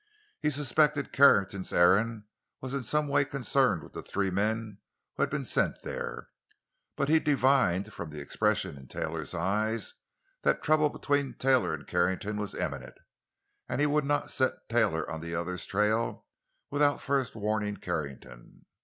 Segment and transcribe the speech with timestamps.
[0.41, 2.23] He suspected Carrington's errand
[2.59, 4.79] was in some way concerned with the three men
[5.15, 6.29] who had been sent there.
[6.95, 9.93] But he divined from the expression in Taylor's eyes
[10.41, 12.97] that trouble between Taylor and Carrington was imminent,
[13.69, 16.25] and he would not set Taylor on the other's trail
[16.71, 18.65] without first warning Carrington.